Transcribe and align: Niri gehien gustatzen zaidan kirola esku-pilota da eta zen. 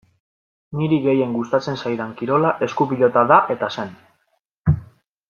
Niri 0.77 0.97
gehien 1.03 1.35
gustatzen 1.39 1.77
zaidan 1.85 2.15
kirola 2.21 2.55
esku-pilota 2.69 3.27
da 3.33 3.39
eta 3.57 3.71
zen. 3.77 3.93